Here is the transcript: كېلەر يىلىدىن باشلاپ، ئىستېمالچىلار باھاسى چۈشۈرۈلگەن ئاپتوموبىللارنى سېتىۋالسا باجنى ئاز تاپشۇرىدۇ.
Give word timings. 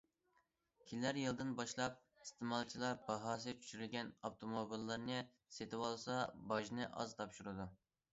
كېلەر 0.91 1.17
يىلىدىن 1.23 1.49
باشلاپ، 1.57 1.99
ئىستېمالچىلار 2.23 2.95
باھاسى 3.09 3.53
چۈشۈرۈلگەن 3.59 4.09
ئاپتوموبىللارنى 4.29 5.19
سېتىۋالسا 5.59 6.17
باجنى 6.53 6.89
ئاز 6.89 7.15
تاپشۇرىدۇ. 7.21 7.69